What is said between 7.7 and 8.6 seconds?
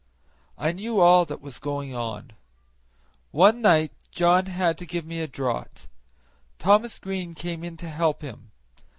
to help him.